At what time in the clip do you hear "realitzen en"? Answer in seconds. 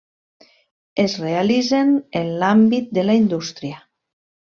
1.25-2.35